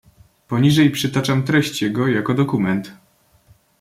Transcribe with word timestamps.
"Poniżej 0.47 0.91
przytaczam 0.91 1.43
treść 1.43 1.81
jego, 1.81 2.07
jako 2.07 2.33
dokument." 2.33 2.93